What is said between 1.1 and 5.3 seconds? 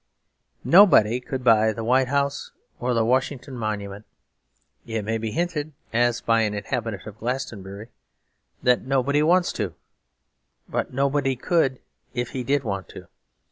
could buy the White House or the Washington Monument; it may be